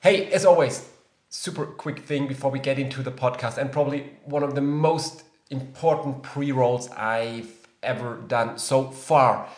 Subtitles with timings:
[0.00, 0.88] Hey, as always,
[1.28, 5.24] super quick thing before we get into the podcast, and probably one of the most
[5.50, 9.48] important pre rolls I've ever done so far.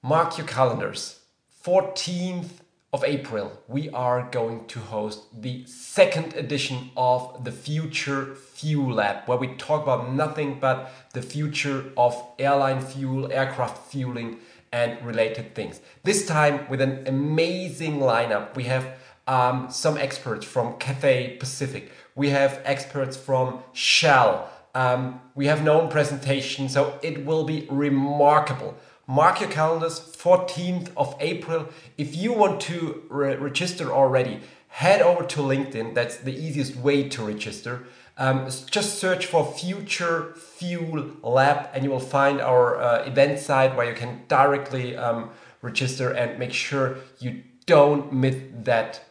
[0.00, 1.18] Mark your calendars.
[1.64, 2.60] 14th
[2.92, 9.26] of April, we are going to host the second edition of the Future Fuel Lab,
[9.26, 14.38] where we talk about nothing but the future of airline fuel, aircraft fueling,
[14.72, 15.80] and related things.
[16.04, 18.54] This time with an amazing lineup.
[18.54, 18.86] We have
[19.26, 21.90] um, some experts from Cathay Pacific.
[22.14, 24.50] We have experts from Shell.
[24.74, 28.76] Um, we have known presentation, so it will be remarkable.
[29.06, 31.68] Mark your calendars, 14th of April.
[31.98, 35.94] If you want to re register already, head over to LinkedIn.
[35.94, 37.84] That's the easiest way to register.
[38.16, 43.76] Um, just search for Future Fuel Lab and you will find our uh, event site
[43.76, 45.30] where you can directly um,
[45.62, 49.02] register and make sure you don't miss that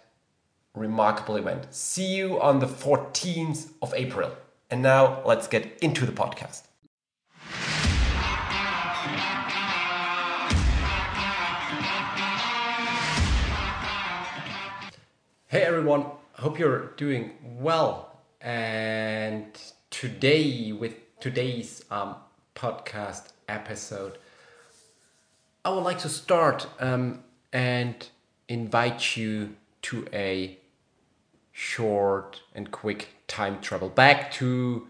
[0.76, 1.68] remarkable event.
[1.70, 4.32] See you on the 14th of April.
[4.72, 6.64] And now let's get into the podcast.
[15.48, 18.18] Hey everyone, hope you're doing well.
[18.42, 19.46] And
[19.92, 22.16] today, with today's um,
[22.56, 24.18] podcast episode,
[25.64, 28.10] I would like to start um, and
[28.50, 30.58] invite you to a
[31.54, 34.88] short and quick time travel back to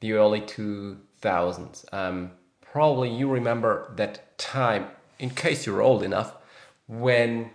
[0.00, 1.84] the early 2000s.
[1.94, 6.34] Um, probably you remember that time, in case you're old enough,
[6.88, 7.50] when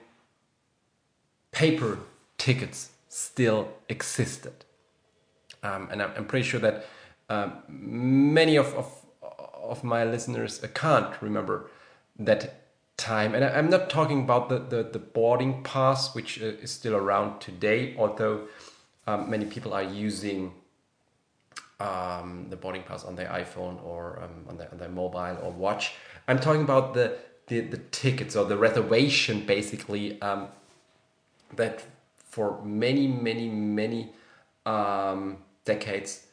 [1.52, 2.00] paper
[2.38, 4.64] tickets still existed.
[5.62, 6.86] Um, and I'm, pretty sure that
[7.30, 11.70] um, many of, of, of my listeners can't remember
[12.20, 12.67] that
[12.98, 13.36] time.
[13.36, 17.40] And I'm not talking about the, the, the boarding pass, which uh, is still around
[17.40, 18.48] today, although
[19.06, 20.54] um, many people are using
[21.80, 25.52] um, the boarding pass on their iPhone or um, on, their, on their mobile or
[25.52, 25.94] watch.
[26.28, 30.48] I'm talking about the, the, the tickets or the reservation basically um,
[31.56, 31.86] that
[32.18, 34.12] for many, many, many
[34.66, 36.26] um, decades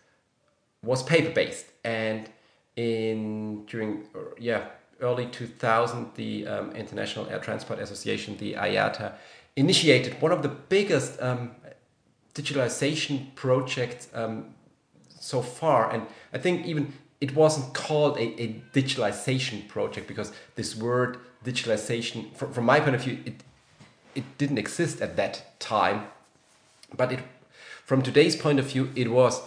[0.83, 1.67] was paper based.
[1.85, 2.29] And
[2.77, 4.05] in during,
[4.39, 4.69] yeah,
[5.01, 9.13] early 2000, the um, International Air Transport Association, the IATA,
[9.57, 11.53] initiated one of the biggest um,
[12.35, 14.55] digitalization projects um,
[15.21, 15.91] so far.
[15.91, 22.35] And I think even it wasn't called a, a digitalization project because this word digitalization,
[22.35, 23.43] from, from my point of view, it,
[24.15, 26.07] it didn't exist at that time.
[26.97, 27.21] But it,
[27.85, 29.41] from today's point of view, it was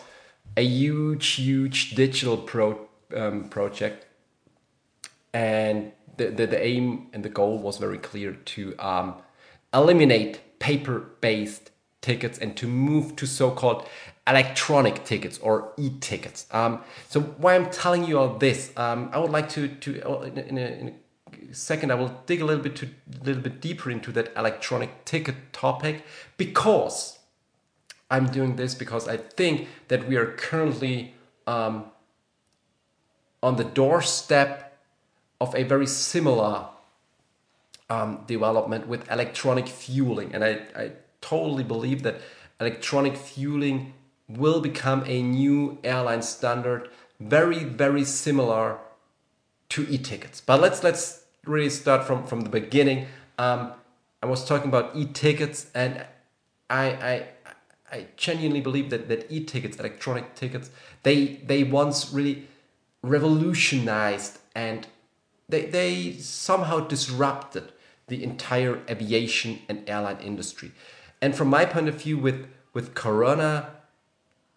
[0.56, 4.07] a huge, huge digital pro, um, project
[5.38, 9.14] and the, the, the, aim and the goal was very clear to um,
[9.72, 11.70] eliminate paper-based
[12.02, 13.88] tickets and to move to so-called
[14.26, 16.48] electronic tickets or e-tickets.
[16.50, 20.22] Um, so why I'm telling you all this, um, I would like to to uh,
[20.24, 22.86] in a, in, a, second I will dig a little bit to
[23.22, 26.04] a little bit deeper into that electronic ticket topic
[26.38, 27.20] because
[28.10, 31.14] I'm doing this because I think that we are currently
[31.46, 31.86] um,
[33.44, 34.67] on the doorstep
[35.40, 36.68] of a very similar
[37.90, 40.34] um, development with electronic fueling.
[40.34, 42.22] And I, I totally believe that
[42.60, 43.94] electronic fueling
[44.28, 46.90] will become a new airline standard,
[47.20, 48.78] very, very similar
[49.70, 50.42] to e-tickets.
[50.42, 53.08] But let's let's really start from, from the beginning.
[53.38, 53.74] Um,
[54.22, 56.06] I was talking about e-tickets and
[56.70, 57.28] I, I
[57.90, 60.70] I genuinely believe that, that e-tickets, electronic tickets,
[61.04, 62.48] they they once really
[63.02, 64.88] revolutionized and
[65.50, 67.72] they, they somehow disrupted
[68.08, 70.72] the entire aviation and airline industry.
[71.22, 73.72] And from my point of view, with, with Corona,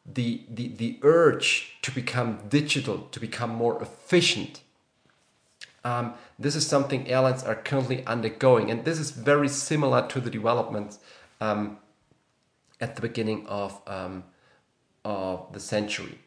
[0.06, 4.60] the, the, the urge to become digital, to become more efficient,
[5.84, 8.70] um, this is something airlines are currently undergoing.
[8.70, 10.98] And this is very similar to the developments
[11.40, 11.78] um,
[12.81, 14.25] at the beginning of, um,
[15.04, 16.19] of the century.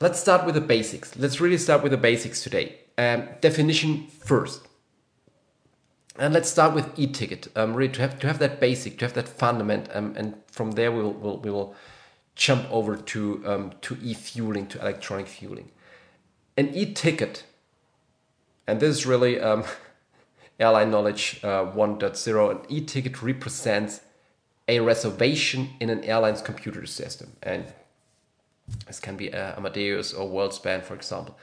[0.00, 1.16] Let's start with the basics.
[1.16, 2.76] Let's really start with the basics today.
[2.96, 4.68] Um, definition first.
[6.16, 7.48] And let's start with e-ticket.
[7.56, 10.72] Um, really to have to have that basic, to have that fundament, um, and from
[10.72, 11.74] there we will we'll, we will
[12.34, 15.70] jump over to um, to e-fueling, to electronic fueling.
[16.56, 17.44] An e-ticket,
[18.66, 19.64] and this is really um,
[20.60, 22.50] airline knowledge uh, 1.0.
[22.50, 24.00] An e-ticket represents
[24.66, 27.72] a reservation in an airline's computer system, and
[28.86, 31.38] this can be uh, Amadeus or Worldspan, for example.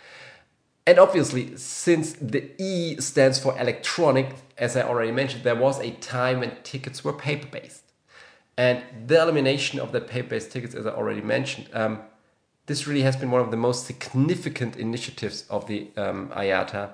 [0.87, 5.91] and obviously, since the E stands for electronic, as I already mentioned, there was a
[5.91, 7.83] time when tickets were paper based.
[8.57, 12.01] And the elimination of the paper based tickets, as I already mentioned, um,
[12.67, 16.91] this really has been one of the most significant initiatives of the um, IATA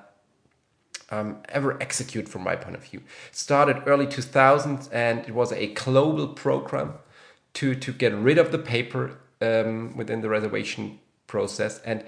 [1.11, 3.01] um, ever executed from my point of view.
[3.31, 6.93] Started early 2000s and it was a global program
[7.53, 11.79] to, to get rid of the paper um, within the reservation process.
[11.79, 12.03] And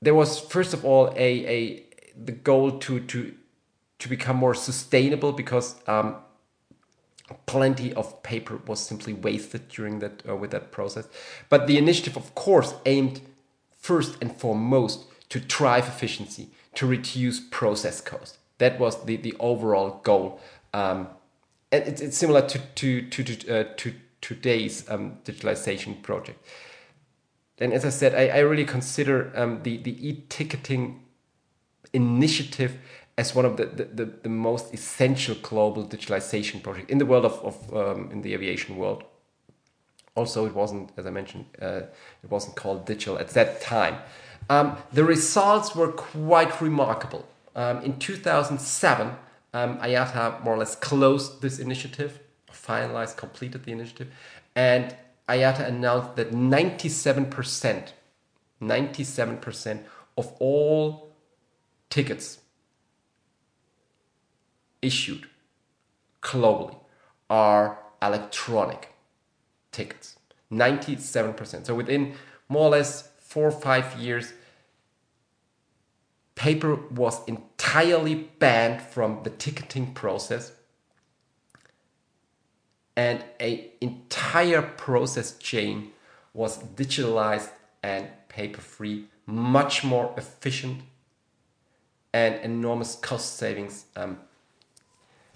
[0.00, 3.34] there was, first of all, a, a the goal to, to,
[3.98, 6.16] to become more sustainable because um,
[7.46, 11.08] plenty of paper was simply wasted during that uh, with that process.
[11.48, 13.20] But the initiative, of course, aimed
[13.78, 18.38] first and foremost to drive efficiency, to reduce process cost.
[18.58, 20.40] That was the, the overall goal.
[20.74, 21.08] Um,
[21.70, 26.42] and it's, it's similar to to to to, uh, to today's um, digitalization project.
[27.58, 31.04] And as I said, I, I really consider um, the the e-ticketing
[31.92, 32.78] initiative
[33.18, 37.34] as one of the, the, the, most essential global digitalization project in the world of,
[37.44, 39.04] of um, in the aviation world.
[40.14, 41.82] Also, it wasn't, as I mentioned, uh,
[42.22, 43.98] it wasn't called digital at that time.
[44.48, 47.26] Um, the results were quite remarkable.
[47.54, 49.14] Um, in 2007,
[49.54, 52.18] um, IATA more or less closed this initiative,
[52.66, 54.12] finalized, completed the initiative,
[54.54, 54.96] and
[55.28, 57.92] IATA announced that 97%,
[58.60, 59.84] 97%
[60.16, 61.14] of all
[61.90, 62.40] tickets
[64.80, 65.26] issued
[66.22, 66.76] globally
[67.30, 68.92] are electronic
[69.70, 70.16] tickets.
[70.52, 72.14] 97% so within
[72.48, 74.34] more or less four or five years
[76.34, 80.52] paper was entirely banned from the ticketing process
[82.96, 85.92] and a entire process chain
[86.34, 87.50] was digitalized
[87.82, 90.82] and paper free much more efficient
[92.12, 94.18] and enormous cost savings um,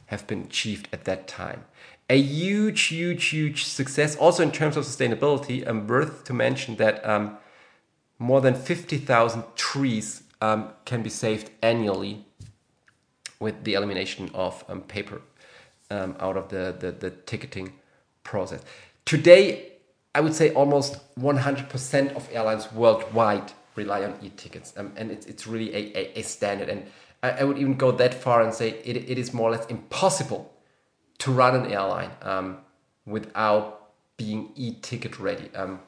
[0.06, 1.64] have been achieved at that time.
[2.08, 4.16] A huge, huge, huge success.
[4.16, 7.38] Also in terms of sustainability, um, worth to mention that um,
[8.18, 12.24] more than 50,000 trees um, can be saved annually
[13.40, 15.22] with the elimination of um, paper
[15.90, 17.72] um, out of the, the, the ticketing
[18.24, 18.62] process.
[19.04, 19.72] Today,
[20.14, 25.46] I would say almost 100% of airlines worldwide rely on e-tickets, um, and it's, it's
[25.46, 26.68] really a, a, a standard.
[26.68, 26.86] And
[27.22, 29.66] I, I would even go that far and say it, it is more or less
[29.66, 30.52] impossible
[31.18, 32.58] to run an airline um,
[33.04, 35.50] without being e-ticket ready.
[35.54, 35.80] Um,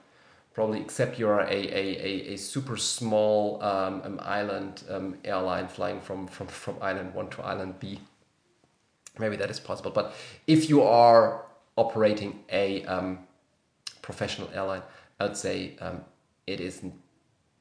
[0.59, 6.01] probably except you're a, a, a, a super small um, um, island um, airline flying
[6.01, 8.01] from, from, from island one to island B.
[9.19, 9.91] Maybe that is possible.
[9.91, 10.15] But
[10.47, 11.45] if you are
[11.77, 13.21] operating a um,
[14.03, 14.83] professional airline,
[15.21, 16.05] I would say um,
[16.47, 16.83] it is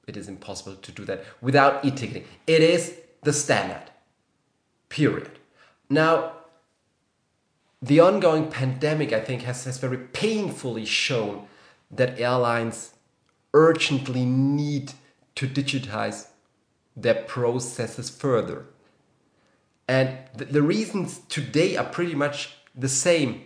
[0.08, 2.24] it is impossible to do that without e-ticketing.
[2.46, 3.92] It is the standard.
[4.88, 5.32] Period.
[5.90, 6.34] Now,
[7.82, 11.48] the ongoing pandemic, I think, has, has very painfully shown
[11.92, 12.94] that airlines
[13.54, 14.94] urgently need
[15.36, 16.28] to digitize
[16.96, 18.66] their processes further.
[19.88, 23.44] And the, the reasons today are pretty much the same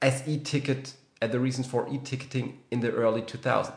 [0.00, 3.72] as e-ticket and the reasons for e-ticketing in the early 2000s.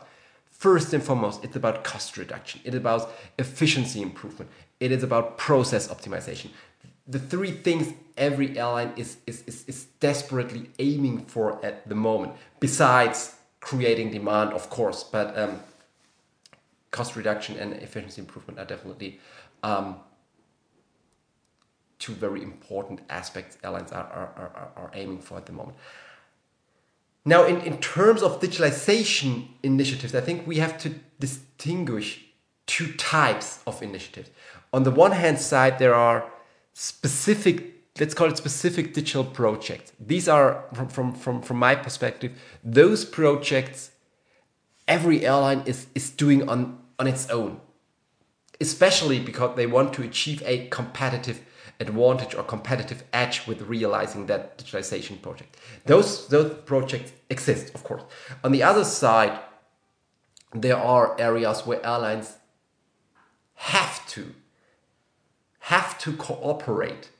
[0.46, 2.60] First and foremost, it's about cost reduction.
[2.64, 4.50] It's about efficiency improvement.
[4.78, 6.50] It is about process optimization.
[7.08, 12.34] The three things every airline is, is, is, is desperately aiming for at the moment,
[12.60, 15.60] besides creating demand, of course, but um,
[16.92, 19.18] cost reduction and efficiency improvement are definitely
[19.64, 19.96] um,
[22.02, 25.76] two very important aspects airlines are, are, are, are aiming for at the moment.
[27.24, 29.30] Now, in, in terms of digitalization
[29.62, 30.88] initiatives, I think we have to
[31.20, 32.08] distinguish
[32.66, 34.30] two types of initiatives
[34.72, 36.30] on the one hand side, there are
[36.72, 39.92] specific, let's call it specific digital projects.
[40.00, 42.32] These are, from, from, from, my perspective,
[42.64, 43.90] those projects
[44.88, 47.60] every airline is, is doing on, on its own,
[48.60, 51.42] especially because they want to achieve a competitive
[51.82, 55.56] advantage or competitive edge with realizing that digitalization project.
[55.84, 58.02] Those, those projects exist, of course.
[58.42, 59.38] On the other side,
[60.54, 62.36] there are areas where airlines
[63.54, 64.34] have to
[65.66, 67.10] have to cooperate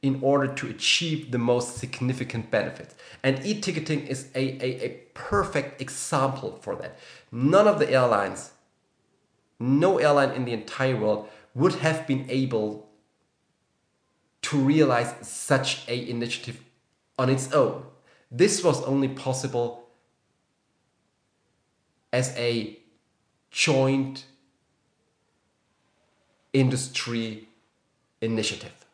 [0.00, 2.94] in order to achieve the most significant benefits.
[3.22, 6.98] And e-ticketing is a, a, a perfect example for that.
[7.30, 8.52] None of the airlines,
[9.58, 12.88] no airline in the entire world would have been able
[14.42, 16.60] to realize such a initiative
[17.18, 17.84] on its own.
[18.30, 19.88] This was only possible
[22.12, 22.78] as a
[23.50, 24.24] joint
[26.52, 27.48] industry
[28.20, 28.86] initiative.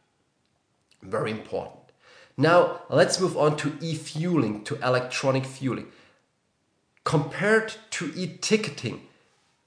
[1.03, 1.75] Very important.
[2.37, 5.89] Now, let's move on to e fueling, to electronic fueling.
[7.05, 9.03] Compared to e ticketing,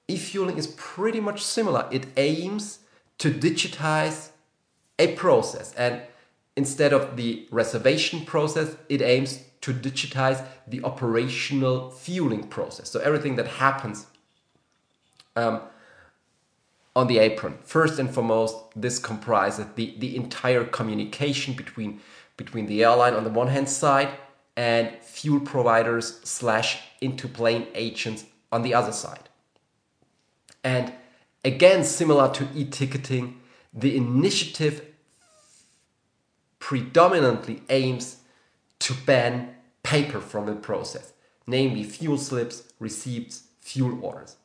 [0.07, 1.87] e fueling is pretty much similar.
[1.91, 2.79] It aims
[3.17, 4.29] to digitize
[4.99, 6.01] a process, and
[6.55, 12.89] instead of the reservation process, it aims to digitize the operational fueling process.
[12.89, 14.05] So, everything that happens
[15.35, 15.61] um,
[16.95, 17.57] on the apron.
[17.63, 22.01] First and foremost, this comprises the, the entire communication between,
[22.37, 24.09] between the airline on the one hand side
[24.57, 29.29] and fuel providers slash into plane agents on the other side.
[30.63, 30.91] And
[31.45, 33.39] again, similar to e-ticketing,
[33.73, 34.85] the initiative
[36.69, 38.17] predominantly aims
[38.77, 39.49] to ban
[39.81, 41.13] paper from the process,
[41.47, 44.35] namely fuel slips, receipts, fuel orders.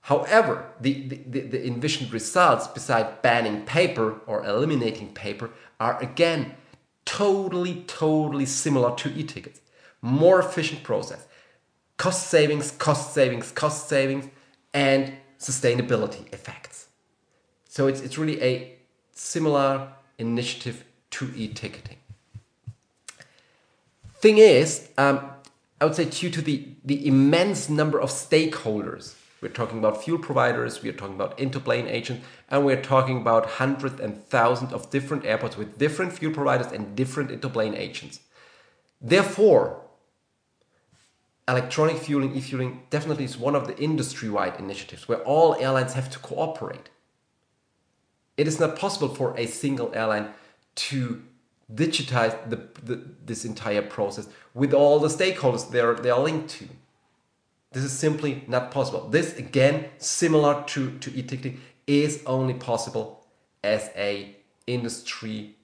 [0.00, 6.56] However, the, the, the, envisioned results, beside banning paper or eliminating paper, are again
[7.04, 9.60] totally, totally similar to e tickets.
[10.02, 11.28] More efficient process,
[11.96, 14.28] cost savings, cost savings, cost savings,
[14.74, 16.88] and sustainability effects.
[17.68, 18.76] So it's, it's really a
[19.12, 21.96] similar initiative to e ticketing.
[24.14, 25.30] Thing is, um,
[25.80, 30.18] I would say, due to the, the immense number of stakeholders we're talking about fuel
[30.18, 34.90] providers, we are talking about interplane agents, and we're talking about hundreds and thousands of
[34.90, 38.20] different airports with different fuel providers and different interplane agents.
[39.00, 39.80] Therefore,
[41.48, 46.18] electronic fueling, e-fueling definitely is one of the industry-wide initiatives where all airlines have to
[46.18, 46.90] cooperate.
[48.36, 50.28] It is not possible for a single airline
[50.74, 51.22] to
[51.72, 56.50] digitize the, the, this entire process with all the stakeholders they are, they are linked
[56.50, 56.66] to.
[57.72, 59.08] This is simply not possible.
[59.08, 63.26] This, again, similar to, to e-ticketing, is only possible
[63.62, 64.36] as a
[64.66, 65.56] industry,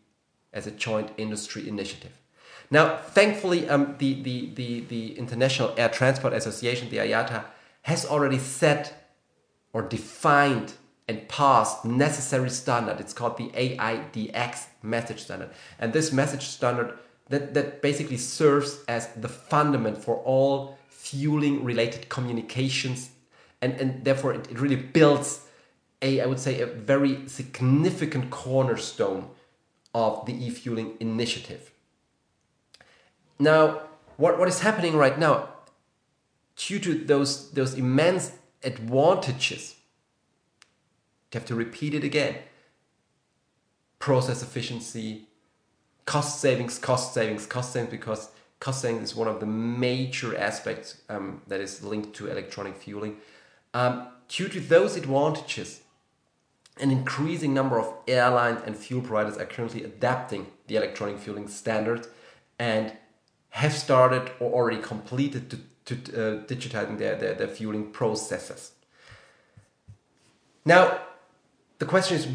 [0.52, 2.12] as a joint industry initiative.
[2.70, 7.44] Now, thankfully, um, the, the, the, the International Air Transport Association, the IATA,
[7.82, 9.10] has already set
[9.72, 10.74] or defined
[11.08, 13.00] and passed necessary standard.
[13.00, 15.50] It's called the AIDX message standard.
[15.78, 16.98] And this message standard
[17.28, 23.10] that, that basically serves as the fundament for all fueling related communications
[23.62, 25.46] and, and therefore it, it really builds
[26.02, 29.28] a i would say a very significant cornerstone
[29.94, 31.70] of the e-fueling initiative
[33.38, 33.80] now
[34.16, 35.48] what, what is happening right now
[36.56, 38.32] due to those those immense
[38.64, 39.76] advantages
[41.36, 42.34] you have to repeat it again
[43.98, 45.26] process efficiency
[46.06, 51.02] cost savings cost savings cost savings because cost savings is one of the major aspects
[51.10, 53.18] um, that is linked to electronic fueling.
[53.74, 55.82] Um, due to those advantages,
[56.80, 62.06] an increasing number of airlines and fuel providers are currently adapting the electronic fueling standard
[62.58, 62.94] and
[63.50, 68.72] have started or already completed to, to uh, digitizing their, their, their fueling processes.
[70.64, 70.98] Now,
[71.78, 72.28] the question is,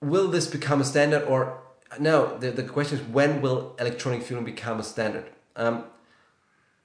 [0.00, 1.60] will this become a standard or
[1.98, 5.28] no, the, the question is when will electronic fueling become a standard?
[5.56, 5.84] Um,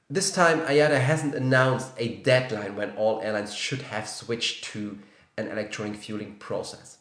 [0.10, 5.00] this time, IATA hasn't announced a deadline when all airlines should have switched to
[5.38, 6.98] an electronic fueling process.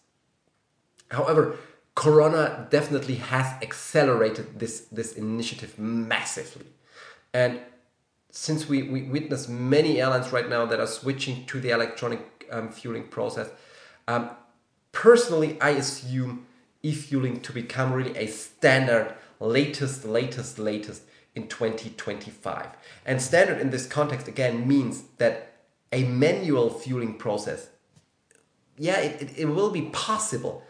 [1.11, 1.57] However,
[1.95, 6.67] Corona definitely has accelerated this, this initiative massively.
[7.33, 7.61] And
[8.31, 12.71] since we, we witness many airlines right now that are switching to the electronic um,
[12.71, 13.49] fueling process,
[14.09, 14.31] um,
[15.05, 16.47] personally, I assume
[16.83, 21.03] e-fueling to become really a standard, latest, latest, latest
[21.35, 22.69] in 2025.
[23.05, 25.57] And standard in this context again means that
[25.93, 27.69] a manual fueling process,
[28.79, 30.63] yeah, it, it, it will be possible,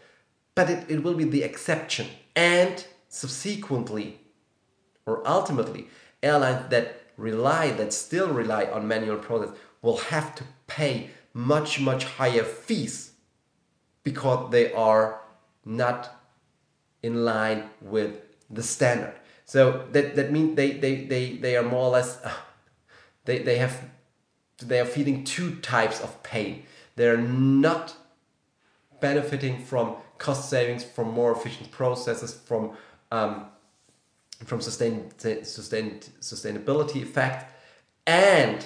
[0.57, 2.09] but it, it will be the exception.
[2.35, 4.19] And subsequently,
[5.07, 5.87] or ultimately,
[6.25, 12.03] airlines that rely, that still rely on manual process, will have to pay much, much
[12.03, 13.13] higher fees
[14.05, 15.21] because they are
[15.65, 16.21] not
[17.03, 18.21] in line with
[18.51, 19.15] the standard.
[19.45, 22.33] So that that means they they they they are more or less uh,
[23.25, 23.91] they they have
[24.63, 26.65] they are feeling two types of pain.
[26.97, 27.97] They're not
[29.01, 32.77] benefiting from cost savings, from more efficient processes, from
[33.11, 33.47] um,
[34.45, 37.53] from sustain, sustain, sustainability effect,
[38.07, 38.65] and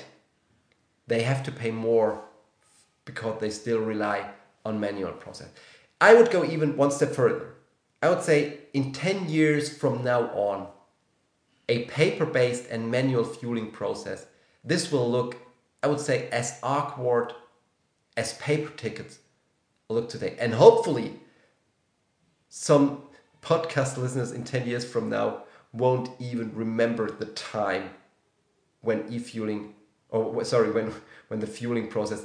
[1.07, 2.23] they have to pay more
[3.05, 4.29] because they still rely
[4.65, 5.49] on manual process.
[6.01, 7.55] I would go even one step further.
[8.03, 10.69] I would say in 10 years from now on,
[11.69, 14.27] a paper-based and manual fueling process,
[14.65, 15.37] this will look,
[15.83, 17.33] I would say, as awkward
[18.17, 19.19] as paper tickets
[19.89, 20.37] look today.
[20.39, 21.21] And hopefully,
[22.49, 23.03] some
[23.43, 27.91] podcast listeners in 10 years from now won't even remember the time
[28.81, 29.75] when e-fueling
[30.09, 30.93] or sorry when
[31.29, 32.25] when the fueling process